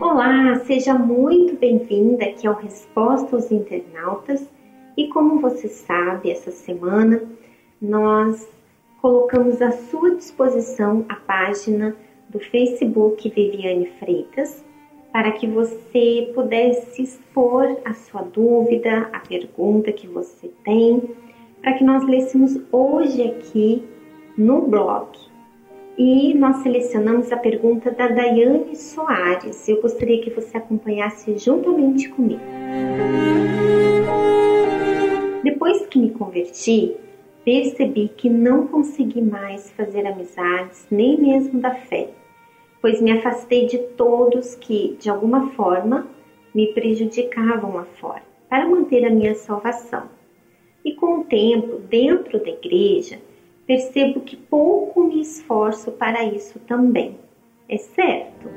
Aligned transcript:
Olá, 0.00 0.60
seja 0.64 0.94
muito 0.94 1.56
bem-vinda 1.56 2.24
aqui 2.24 2.46
ao 2.46 2.54
Resposta 2.54 3.34
aos 3.34 3.50
Internautas. 3.50 4.48
E 4.96 5.08
como 5.08 5.40
você 5.40 5.66
sabe, 5.66 6.30
essa 6.30 6.52
semana 6.52 7.20
nós 7.80 8.48
colocamos 9.00 9.60
à 9.60 9.72
sua 9.72 10.14
disposição 10.14 11.04
a 11.08 11.16
página 11.16 11.96
do 12.28 12.38
Facebook 12.38 13.28
Viviane 13.28 13.86
Freitas 13.98 14.64
para 15.12 15.32
que 15.32 15.48
você 15.48 16.30
pudesse 16.32 17.02
expor 17.02 17.76
a 17.84 17.94
sua 17.94 18.22
dúvida, 18.22 19.10
a 19.12 19.18
pergunta 19.18 19.90
que 19.90 20.06
você 20.06 20.48
tem, 20.64 21.02
para 21.60 21.72
que 21.72 21.82
nós 21.82 22.04
lêssemos 22.04 22.56
hoje 22.70 23.20
aqui 23.22 23.82
no 24.38 24.62
blog. 24.62 25.31
E 26.04 26.34
nós 26.34 26.56
selecionamos 26.64 27.30
a 27.30 27.36
pergunta 27.36 27.88
da 27.92 28.08
Daiane 28.08 28.74
Soares. 28.74 29.68
Eu 29.68 29.80
gostaria 29.80 30.20
que 30.20 30.30
você 30.30 30.56
acompanhasse 30.56 31.38
juntamente 31.38 32.08
comigo. 32.08 32.40
Depois 35.44 35.86
que 35.86 36.00
me 36.00 36.10
converti, 36.10 36.96
percebi 37.44 38.08
que 38.08 38.28
não 38.28 38.66
consegui 38.66 39.22
mais 39.22 39.70
fazer 39.70 40.04
amizades, 40.04 40.88
nem 40.90 41.20
mesmo 41.20 41.60
da 41.60 41.72
fé, 41.72 42.08
pois 42.80 43.00
me 43.00 43.12
afastei 43.12 43.66
de 43.66 43.78
todos 43.96 44.56
que, 44.56 44.96
de 44.98 45.08
alguma 45.08 45.50
forma, 45.50 46.08
me 46.52 46.66
prejudicavam 46.74 47.74
lá 47.76 47.84
fora, 48.00 48.24
para 48.48 48.68
manter 48.68 49.04
a 49.04 49.10
minha 49.10 49.36
salvação. 49.36 50.08
E 50.84 50.94
com 50.94 51.20
o 51.20 51.24
tempo, 51.24 51.78
dentro 51.88 52.40
da 52.40 52.50
igreja, 52.50 53.20
percebo 53.66 54.20
que 54.20 54.36
pouco 54.36 55.04
me 55.04 55.20
esforço 55.20 55.92
para 55.92 56.24
isso 56.24 56.58
também. 56.60 57.16
É 57.68 57.76
certo? 57.78 58.48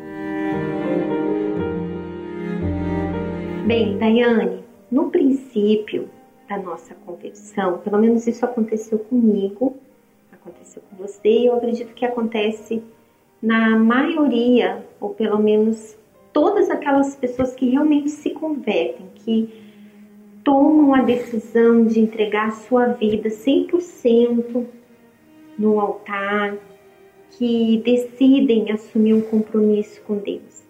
Bem, 3.65 3.97
Daiane, 3.97 4.63
no 4.91 5.09
princípio 5.09 6.09
da 6.47 6.57
nossa 6.57 6.93
conversão, 7.05 7.79
pelo 7.79 7.97
menos 7.97 8.27
isso 8.27 8.45
aconteceu 8.45 8.99
comigo, 8.99 9.77
aconteceu 10.31 10.81
com 10.89 10.95
você 10.97 11.29
e 11.29 11.45
eu 11.47 11.55
acredito 11.55 11.93
que 11.93 12.05
acontece 12.05 12.83
na 13.41 13.77
maioria, 13.77 14.85
ou 14.99 15.09
pelo 15.09 15.39
menos 15.39 15.97
todas 16.31 16.69
aquelas 16.69 17.15
pessoas 17.15 17.53
que 17.55 17.69
realmente 17.69 18.09
se 18.09 18.31
convertem, 18.31 19.07
que 19.15 19.49
tomam 20.43 20.93
a 20.93 21.01
decisão 21.01 21.85
de 21.85 21.99
entregar 21.99 22.49
a 22.49 22.51
sua 22.51 22.87
vida 22.87 23.29
100% 23.29 24.65
no 25.57 25.79
altar, 25.79 26.57
que 27.31 27.81
decidem 27.83 28.71
assumir 28.71 29.13
um 29.13 29.21
compromisso 29.21 30.01
com 30.01 30.17
Deus. 30.17 30.63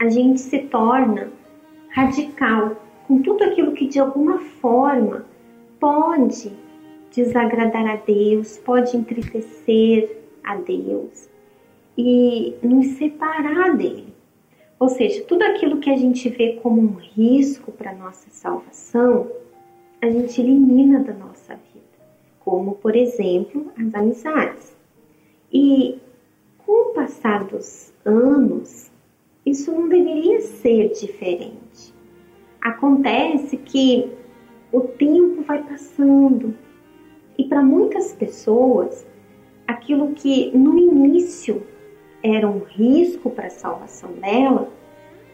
A 0.00 0.08
gente 0.08 0.40
se 0.40 0.58
torna 0.60 1.30
radical 1.90 2.76
com 3.06 3.22
tudo 3.22 3.44
aquilo 3.44 3.72
que 3.72 3.86
de 3.86 4.00
alguma 4.00 4.38
forma 4.38 5.24
pode 5.78 6.52
desagradar 7.14 7.86
a 7.86 7.96
Deus, 7.96 8.58
pode 8.58 8.96
entristecer 8.96 10.18
a 10.42 10.56
Deus 10.56 11.28
e 11.96 12.54
nos 12.62 12.86
separar 12.96 13.76
dele. 13.76 14.12
Ou 14.80 14.88
seja, 14.88 15.22
tudo 15.24 15.42
aquilo 15.44 15.78
que 15.78 15.90
a 15.90 15.96
gente 15.96 16.28
vê 16.28 16.58
como 16.60 16.80
um 16.80 16.94
risco 16.94 17.70
para 17.70 17.94
nossa 17.94 18.28
salvação, 18.30 19.30
a 20.02 20.10
gente 20.10 20.40
elimina 20.40 20.98
da 21.00 21.12
nossa 21.12 21.54
vida 21.54 21.83
como, 22.44 22.74
por 22.76 22.94
exemplo, 22.94 23.72
as 23.78 23.94
amizades. 23.94 24.76
E 25.52 25.98
com 26.58 26.90
o 26.90 26.94
passar 26.94 27.44
dos 27.44 27.92
anos, 28.04 28.90
isso 29.44 29.72
não 29.72 29.88
deveria 29.88 30.40
ser 30.40 30.92
diferente. 30.92 31.94
Acontece 32.60 33.56
que 33.56 34.10
o 34.72 34.80
tempo 34.80 35.42
vai 35.42 35.62
passando 35.62 36.54
e 37.36 37.44
para 37.44 37.62
muitas 37.62 38.12
pessoas, 38.12 39.06
aquilo 39.66 40.12
que 40.12 40.56
no 40.56 40.78
início 40.78 41.62
era 42.22 42.48
um 42.48 42.60
risco 42.60 43.28
para 43.28 43.48
a 43.48 43.50
salvação 43.50 44.12
dela, 44.12 44.70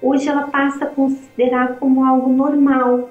hoje 0.02 0.28
ela 0.28 0.48
passa 0.48 0.86
a 0.86 0.90
considerar 0.90 1.78
como 1.78 2.04
algo 2.04 2.30
normal. 2.30 3.08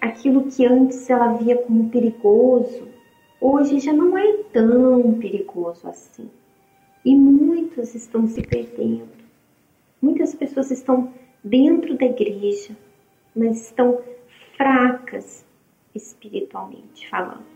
Aquilo 0.00 0.44
que 0.44 0.64
antes 0.64 1.08
ela 1.10 1.32
via 1.34 1.56
como 1.56 1.88
perigoso, 1.88 2.89
hoje 3.40 3.80
já 3.80 3.92
não 3.92 4.16
é 4.16 4.38
tão 4.52 5.14
perigoso 5.14 5.88
assim. 5.88 6.28
E 7.04 7.14
muitos 7.16 7.94
estão 7.94 8.26
se 8.26 8.42
perdendo. 8.42 9.08
Muitas 10.00 10.34
pessoas 10.34 10.70
estão 10.70 11.12
dentro 11.42 11.96
da 11.96 12.06
igreja, 12.06 12.76
mas 13.34 13.66
estão 13.66 14.00
fracas 14.56 15.44
espiritualmente 15.94 17.08
falando. 17.08 17.46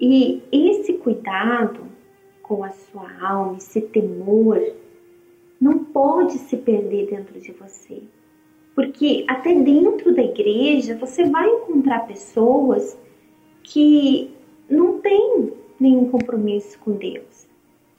E 0.00 0.42
esse 0.50 0.94
cuidado 0.94 1.84
com 2.42 2.64
a 2.64 2.70
sua 2.70 3.08
alma, 3.20 3.58
esse 3.58 3.80
temor, 3.80 4.60
não 5.60 5.84
pode 5.84 6.32
se 6.38 6.56
perder 6.56 7.10
dentro 7.10 7.38
de 7.38 7.52
você. 7.52 8.02
Porque 8.74 9.24
até 9.28 9.54
dentro 9.54 10.14
da 10.14 10.22
igreja 10.22 10.96
você 10.96 11.24
vai 11.24 11.48
encontrar 11.48 12.06
pessoas 12.06 12.98
que 13.62 14.34
não 14.70 15.00
tem 15.00 15.52
nenhum 15.78 16.08
compromisso 16.10 16.78
com 16.78 16.92
Deus. 16.92 17.48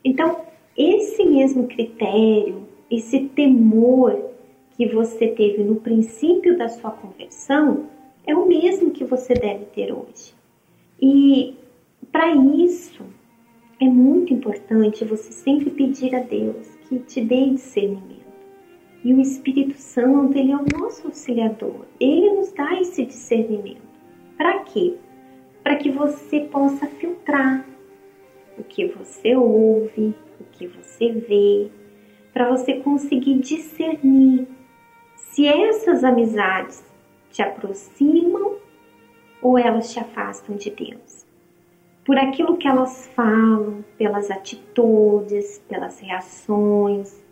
Então, 0.03 0.41
esse 0.77 1.25
mesmo 1.25 1.67
critério, 1.67 2.67
esse 2.89 3.19
temor 3.29 4.31
que 4.77 4.87
você 4.87 5.27
teve 5.27 5.63
no 5.63 5.75
princípio 5.75 6.57
da 6.57 6.69
sua 6.69 6.91
conversão, 6.91 7.87
é 8.25 8.35
o 8.35 8.47
mesmo 8.47 8.91
que 8.91 9.03
você 9.03 9.33
deve 9.33 9.65
ter 9.65 9.91
hoje. 9.91 10.33
E 11.01 11.55
para 12.11 12.33
isso, 12.33 13.03
é 13.79 13.85
muito 13.85 14.33
importante 14.33 15.03
você 15.03 15.31
sempre 15.31 15.69
pedir 15.71 16.15
a 16.15 16.19
Deus 16.19 16.67
que 16.87 16.99
te 16.99 17.21
dê 17.21 17.49
discernimento. 17.49 18.21
E 19.03 19.13
o 19.13 19.19
Espírito 19.19 19.75
Santo, 19.77 20.37
ele 20.37 20.51
é 20.51 20.57
o 20.57 20.65
nosso 20.79 21.07
auxiliador. 21.07 21.85
Ele 21.99 22.29
nos 22.33 22.51
dá 22.51 22.79
esse 22.79 23.03
discernimento. 23.05 23.81
Para 24.37 24.59
quê? 24.59 24.95
Para 25.63 25.75
que 25.75 25.91
você 25.91 26.41
possa 26.41 26.87
filtrar 26.87 27.65
o 28.57 28.63
que 28.63 28.87
você 28.87 29.35
ouve, 29.35 30.15
o 30.39 30.43
que 30.51 30.67
você 30.67 31.11
vê, 31.11 31.69
para 32.33 32.49
você 32.49 32.79
conseguir 32.79 33.39
discernir 33.39 34.47
se 35.15 35.47
essas 35.47 36.03
amizades 36.03 36.83
te 37.29 37.41
aproximam 37.41 38.57
ou 39.41 39.57
elas 39.57 39.91
te 39.91 39.99
afastam 39.99 40.55
de 40.55 40.69
Deus. 40.69 41.25
Por 42.03 42.17
aquilo 42.17 42.57
que 42.57 42.67
elas 42.67 43.07
falam, 43.15 43.85
pelas 43.97 44.31
atitudes, 44.31 45.59
pelas 45.67 45.99
reações, 45.99 47.23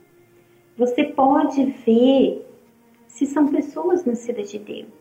você 0.77 1.03
pode 1.03 1.65
ver 1.85 2.45
se 3.07 3.25
são 3.25 3.47
pessoas 3.47 4.05
nascidas 4.05 4.51
de 4.51 4.59
Deus 4.59 4.98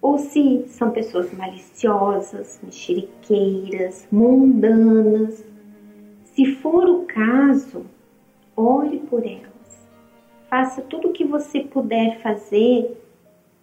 ou 0.00 0.18
se 0.18 0.64
são 0.68 0.90
pessoas 0.90 1.32
maliciosas, 1.32 2.60
mexeriqueiras, 2.62 4.06
mundanas. 4.10 5.44
Se 6.24 6.54
for 6.56 6.88
o 6.88 7.04
caso, 7.04 7.84
ore 8.56 9.00
por 9.00 9.24
elas. 9.26 9.88
Faça 10.48 10.80
tudo 10.82 11.08
o 11.08 11.12
que 11.12 11.24
você 11.24 11.60
puder 11.60 12.20
fazer 12.22 12.96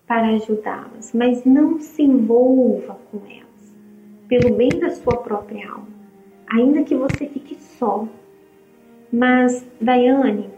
para 0.06 0.28
ajudá-las, 0.36 1.14
mas 1.14 1.46
não 1.46 1.80
se 1.80 2.04
envolva 2.04 3.00
com 3.10 3.20
elas, 3.26 3.76
pelo 4.28 4.56
bem 4.56 4.70
da 4.70 4.92
sua 4.92 5.18
própria 5.18 5.72
alma, 5.72 5.88
ainda 6.48 6.84
que 6.84 6.94
você 6.94 7.26
fique 7.26 7.56
só. 7.56 8.08
Mas, 9.12 9.66
Daiane, 9.82 10.52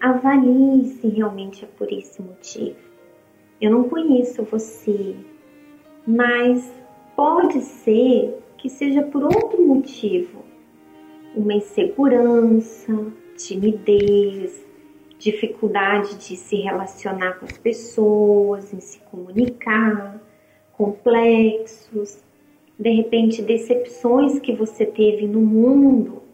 avalie 0.00 0.86
se 0.86 1.06
realmente 1.06 1.64
é 1.64 1.68
por 1.68 1.92
esse 1.92 2.20
motivo 2.20 2.87
eu 3.60 3.70
não 3.70 3.88
conheço 3.88 4.44
você, 4.44 5.16
mas 6.06 6.72
pode 7.16 7.60
ser 7.60 8.38
que 8.56 8.68
seja 8.68 9.02
por 9.02 9.24
outro 9.24 9.60
motivo. 9.66 10.44
Uma 11.34 11.54
insegurança, 11.54 13.12
timidez, 13.36 14.64
dificuldade 15.18 16.16
de 16.16 16.36
se 16.36 16.56
relacionar 16.56 17.38
com 17.38 17.46
as 17.46 17.58
pessoas, 17.58 18.72
em 18.72 18.80
se 18.80 19.00
comunicar, 19.00 20.20
complexos, 20.72 22.22
de 22.78 22.90
repente 22.90 23.42
decepções 23.42 24.38
que 24.38 24.54
você 24.54 24.86
teve 24.86 25.26
no 25.26 25.40
mundo 25.40 26.27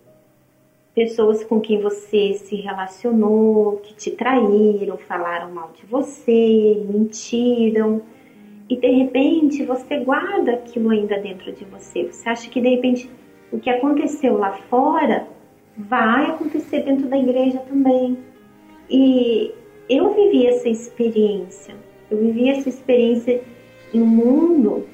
pessoas 0.95 1.43
com 1.45 1.61
quem 1.61 1.81
você 1.81 2.35
se 2.35 2.57
relacionou, 2.57 3.79
que 3.79 3.95
te 3.95 4.11
traíram, 4.13 4.97
falaram 4.97 5.53
mal 5.53 5.73
de 5.75 5.85
você, 5.87 6.85
mentiram, 6.89 8.03
e 8.69 8.77
de 8.77 8.89
repente 8.89 9.65
você 9.65 9.99
guarda 9.99 10.53
aquilo 10.53 10.91
ainda 10.91 11.19
dentro 11.19 11.53
de 11.53 11.65
você. 11.65 12.05
Você 12.05 12.29
acha 12.29 12.49
que 12.49 12.61
de 12.61 12.69
repente 12.69 13.11
o 13.53 13.59
que 13.59 13.69
aconteceu 13.69 14.39
lá 14.39 14.53
fora 14.71 15.27
vai 15.77 16.27
acontecer 16.31 16.83
dentro 16.83 17.09
da 17.09 17.19
igreja 17.19 17.59
também. 17.69 18.17
E 18.89 19.53
eu 19.89 20.15
vivi 20.15 20.47
essa 20.47 20.69
experiência. 20.69 21.75
Eu 22.11 22.19
vivi 22.19 22.49
essa 22.49 22.69
experiência 22.69 23.43
em 23.93 24.01
um 24.01 24.07
mundo 24.07 24.87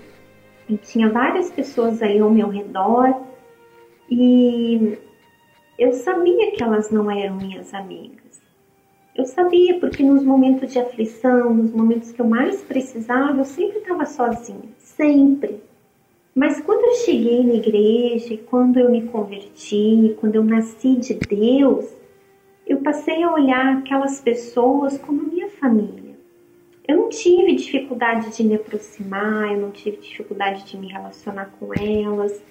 que 0.67 0.76
tinha 0.76 1.08
várias 1.11 1.50
pessoas 1.50 2.02
aí 2.02 2.19
ao 2.19 2.31
meu 2.31 2.49
redor 2.49 3.14
e 4.11 4.99
eu 5.81 5.94
sabia 5.94 6.53
que 6.53 6.62
elas 6.62 6.91
não 6.91 7.11
eram 7.11 7.37
minhas 7.37 7.73
amigas. 7.73 8.43
Eu 9.17 9.25
sabia 9.25 9.81
porque 9.81 10.03
nos 10.03 10.23
momentos 10.23 10.71
de 10.71 10.79
aflição, 10.79 11.55
nos 11.55 11.73
momentos 11.73 12.12
que 12.12 12.21
eu 12.21 12.27
mais 12.27 12.61
precisava, 12.61 13.38
eu 13.38 13.44
sempre 13.47 13.79
estava 13.79 14.05
sozinha, 14.05 14.69
sempre. 14.77 15.62
Mas 16.35 16.61
quando 16.61 16.85
eu 16.85 16.94
cheguei 17.06 17.43
na 17.43 17.55
igreja, 17.55 18.38
quando 18.50 18.79
eu 18.79 18.91
me 18.91 19.09
converti, 19.09 20.15
quando 20.21 20.37
eu 20.37 20.44
nasci 20.44 20.97
de 20.97 21.15
Deus, 21.15 21.87
eu 22.67 22.83
passei 22.83 23.23
a 23.23 23.33
olhar 23.33 23.79
aquelas 23.79 24.21
pessoas 24.21 24.99
como 24.99 25.23
minha 25.23 25.49
família. 25.49 26.15
Eu 26.87 26.97
não 26.99 27.09
tive 27.09 27.55
dificuldade 27.55 28.37
de 28.37 28.44
me 28.44 28.55
aproximar, 28.55 29.50
eu 29.50 29.61
não 29.61 29.71
tive 29.71 29.97
dificuldade 29.97 30.65
de 30.67 30.76
me 30.76 30.88
relacionar 30.88 31.55
com 31.59 31.73
elas, 31.73 32.43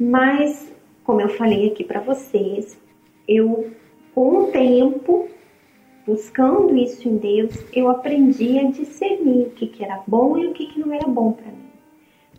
mas, 0.00 0.72
como 1.04 1.20
eu 1.20 1.28
falei 1.28 1.68
aqui 1.68 1.84
para 1.84 2.00
vocês, 2.00 2.80
eu, 3.28 3.70
com 4.14 4.44
o 4.44 4.46
tempo, 4.46 5.28
buscando 6.06 6.76
isso 6.76 7.08
em 7.08 7.16
Deus, 7.18 7.54
eu 7.72 7.88
aprendi 7.88 8.58
a 8.58 8.70
discernir 8.70 9.46
o 9.46 9.50
que, 9.50 9.66
que 9.66 9.84
era 9.84 10.02
bom 10.06 10.38
e 10.38 10.46
o 10.46 10.52
que, 10.52 10.66
que 10.66 10.80
não 10.80 10.92
era 10.92 11.06
bom 11.06 11.32
para 11.32 11.46
mim. 11.46 11.64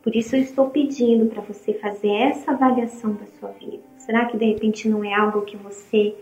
Por 0.02 0.16
isso 0.16 0.36
eu 0.36 0.42
estou 0.42 0.70
pedindo 0.70 1.28
para 1.28 1.42
você 1.42 1.74
fazer 1.74 2.12
essa 2.12 2.52
avaliação 2.52 3.14
da 3.14 3.26
sua 3.40 3.50
vida. 3.52 3.84
Será 3.98 4.26
que 4.26 4.38
de 4.38 4.46
repente 4.46 4.88
não 4.88 5.04
é 5.04 5.14
algo 5.14 5.42
que 5.42 5.58
você 5.58 6.16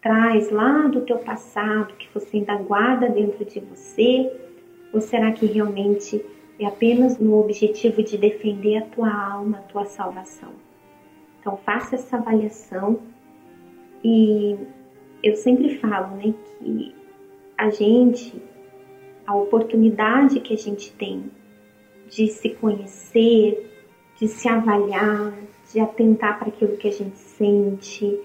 traz 0.00 0.50
lá 0.50 0.86
do 0.86 1.02
teu 1.02 1.18
passado, 1.18 1.94
que 1.94 2.08
você 2.14 2.38
ainda 2.38 2.56
guarda 2.56 3.08
dentro 3.08 3.44
de 3.44 3.60
você? 3.60 4.32
Ou 4.92 5.00
será 5.00 5.32
que 5.32 5.44
realmente 5.44 6.24
é 6.58 6.64
apenas 6.64 7.18
no 7.18 7.38
objetivo 7.38 8.02
de 8.02 8.16
defender 8.16 8.78
a 8.78 8.82
tua 8.82 9.12
alma, 9.12 9.58
a 9.58 9.62
tua 9.62 9.84
salvação? 9.84 10.67
Então 11.40 11.56
faça 11.58 11.94
essa 11.94 12.16
avaliação 12.16 13.00
e 14.04 14.56
eu 15.22 15.34
sempre 15.36 15.76
falo, 15.78 16.16
né, 16.16 16.34
que 16.58 16.94
a 17.56 17.70
gente, 17.70 18.40
a 19.26 19.34
oportunidade 19.34 20.40
que 20.40 20.54
a 20.54 20.56
gente 20.56 20.92
tem 20.92 21.30
de 22.08 22.28
se 22.28 22.50
conhecer, 22.50 23.70
de 24.16 24.28
se 24.28 24.48
avaliar, 24.48 25.34
de 25.72 25.80
atentar 25.80 26.38
para 26.38 26.48
aquilo 26.48 26.76
que 26.76 26.88
a 26.88 26.92
gente 26.92 27.18
sente, 27.18 28.18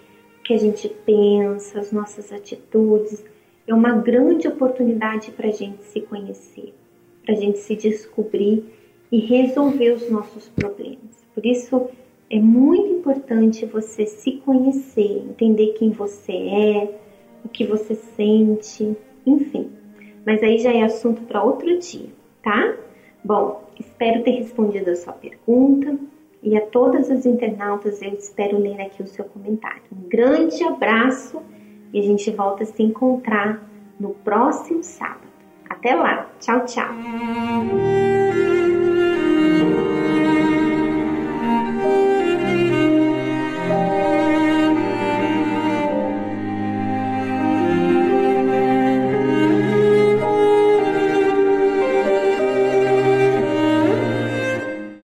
que 0.43 0.53
a 0.53 0.57
gente 0.57 0.87
pensa, 0.87 1.79
as 1.79 1.91
nossas 1.91 2.31
atitudes. 2.31 3.23
É 3.65 3.73
uma 3.73 3.93
grande 3.93 4.47
oportunidade 4.47 5.31
para 5.31 5.47
a 5.47 5.51
gente 5.51 5.83
se 5.83 6.01
conhecer, 6.01 6.73
para 7.25 7.33
a 7.33 7.37
gente 7.37 7.59
se 7.59 7.75
descobrir 7.75 8.65
e 9.11 9.19
resolver 9.19 9.91
os 9.91 10.09
nossos 10.09 10.49
problemas. 10.49 11.25
Por 11.33 11.45
isso 11.45 11.89
é 12.33 12.39
muito 12.39 12.87
importante 12.87 13.63
você 13.63 14.07
se 14.07 14.31
conhecer, 14.43 15.23
entender 15.29 15.73
quem 15.73 15.91
você 15.91 16.31
é, 16.31 16.99
o 17.45 17.49
que 17.49 17.63
você 17.63 17.93
sente, 17.93 18.97
enfim. 19.23 19.69
Mas 20.25 20.41
aí 20.41 20.57
já 20.57 20.73
é 20.73 20.81
assunto 20.81 21.21
para 21.23 21.43
outro 21.43 21.77
dia, 21.77 22.09
tá? 22.41 22.75
Bom, 23.23 23.61
espero 23.79 24.23
ter 24.23 24.31
respondido 24.31 24.89
a 24.89 24.95
sua 24.95 25.13
pergunta 25.13 25.95
e 26.41 26.57
a 26.57 26.61
todas 26.61 27.11
as 27.11 27.23
internautas 27.27 28.01
eu 28.01 28.13
espero 28.13 28.57
ler 28.57 28.81
aqui 28.81 29.03
o 29.03 29.07
seu 29.07 29.25
comentário. 29.25 29.83
Um 29.91 30.09
grande 30.09 30.63
abraço 30.63 31.39
e 31.93 31.99
a 31.99 32.01
gente 32.01 32.31
volta 32.31 32.63
a 32.63 32.65
se 32.65 32.81
encontrar 32.81 33.63
no 33.99 34.09
próximo 34.09 34.83
sábado. 34.83 35.21
Até 35.69 35.93
lá, 35.93 36.31
tchau, 36.39 36.65
tchau! 36.65 36.93